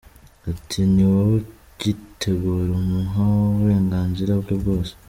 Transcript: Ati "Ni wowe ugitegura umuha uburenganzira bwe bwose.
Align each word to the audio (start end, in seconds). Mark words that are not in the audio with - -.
Ati 0.51 0.79
"Ni 0.93 1.03
wowe 1.11 1.35
ugitegura 1.39 2.71
umuha 2.81 3.21
uburenganzira 3.49 4.31
bwe 4.41 4.53
bwose. 4.61 4.93